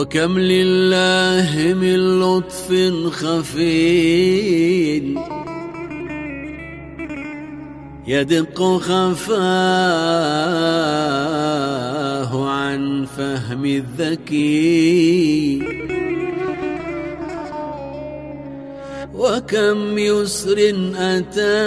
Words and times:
وكم 0.00 0.38
لله 0.38 1.74
من 1.74 2.20
لطف 2.20 2.68
خفي 3.12 5.00
يدق 8.06 8.62
خفاه 8.62 9.20
عن 12.48 13.06
فهم 13.16 13.64
الذكي. 13.64 15.62
وكم 19.14 19.98
يسر 19.98 20.58
أتى 20.96 21.60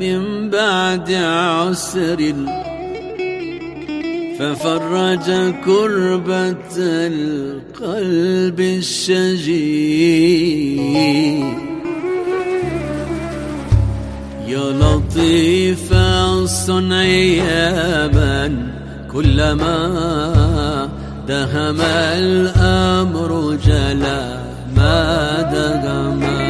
من 0.00 0.50
بعد 0.50 1.12
عسر. 1.12 2.34
ففرج 4.38 5.54
كربة 5.64 6.76
القلب 6.78 8.60
الشجي 8.60 9.92
يا 14.48 14.72
لطيف 14.72 15.92
الصنع 15.92 17.04
يا 17.04 18.06
من 18.06 18.68
كلما 19.12 19.78
دهم 21.28 21.80
الأمر 21.80 23.58
جلا 23.66 24.42
ما 24.76 25.42
دغما. 25.42 26.42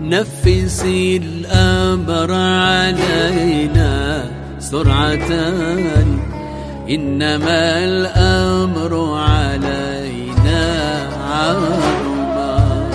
نفسي 0.00 1.16
الأمر 1.16 2.32
علينا 2.32 4.24
سرعة 4.58 5.30
إنما 6.90 7.84
الأمر 7.84 9.14
علينا 9.14 10.64
عظما 11.30 12.88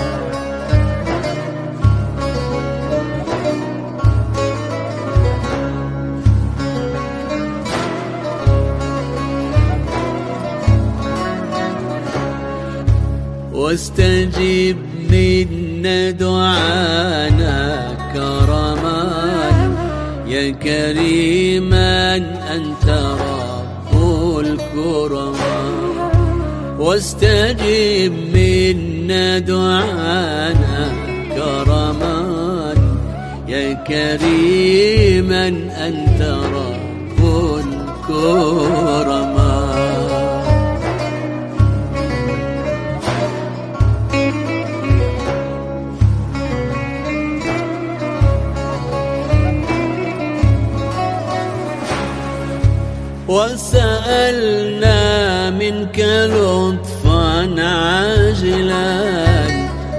واستجب 13.54 14.78
منا 15.10 16.12
دعانا 16.12 17.88
كرما. 18.14 19.04
يا 20.28 20.50
كريما 20.52 22.16
أنت 22.56 22.90
رب. 22.90 23.43
الكرما 24.46 25.58
واستجب 26.80 28.14
منا 28.34 29.40
دعانا 29.40 30.92
كرما. 31.36 32.18
يا 33.48 33.74
كريما 33.74 35.48
أنت 35.88 36.22
رب 36.60 37.20
الكرما 37.60 39.43
وسألنا 53.34 55.00
منك 55.50 56.00
لطفا 56.34 57.30
عاجلا. 57.58 58.94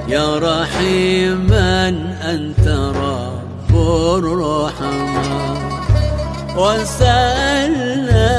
يا 0.09 0.29
رحيما 0.39 1.89
أنت 2.23 2.67
رب 3.05 3.73
الرحمن 4.19 5.59
وسألنا 6.57 8.31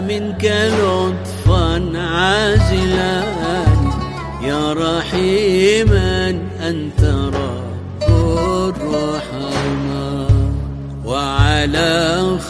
منك 0.00 0.44
لطفا 0.80 1.72
عاجلا. 2.14 3.16
يا 4.42 4.64
رحيما 4.72 6.12
أنت 6.70 7.02
رب 7.34 8.08
الرحمن 8.72 10.28
وعلى 11.04 11.96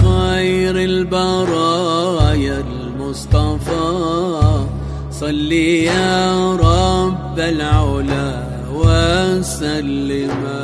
خير 0.02 0.74
البرايا 0.76 1.77
المصطفى 3.08 4.64
صل 5.10 5.52
يا 5.52 6.52
رب 6.56 7.38
العلا 7.38 8.44
وسلما 8.72 10.58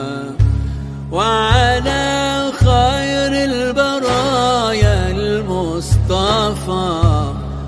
وعلى 1.13 2.45
خير 2.59 3.33
البرايا 3.45 5.11
المصطفى 5.11 6.93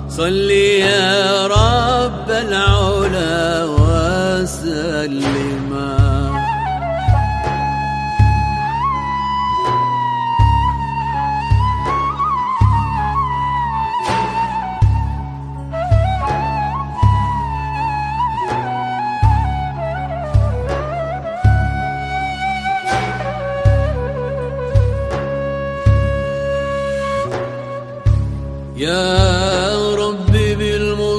صل 0.09 0.51
يا 0.51 1.47
رب 1.47 2.29
العلا 2.29 3.65
وسلما 4.45 5.17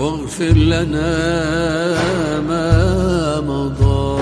واغفر 0.00 0.56
لنا 0.56 1.12
ما 2.48 3.40
مضى 3.40 4.20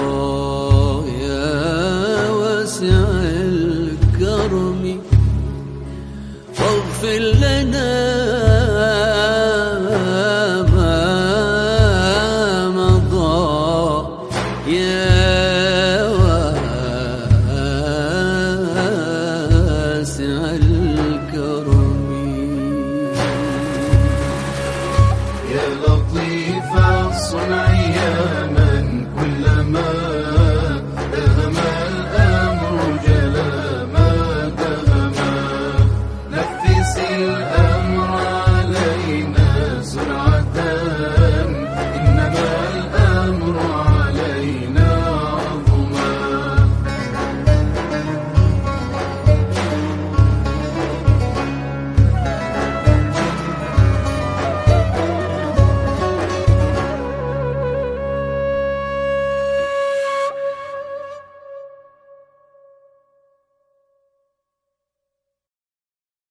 يا 1.23 2.31
واسع 2.31 3.07
الكرم. 3.47 5.01
واغفر 6.61 7.19